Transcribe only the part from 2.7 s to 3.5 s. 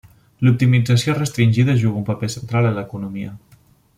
a l'economia.